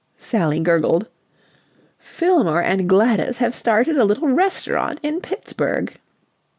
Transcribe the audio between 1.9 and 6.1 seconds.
"Fillmore and Gladys have started a little restaurant in Pittsburg."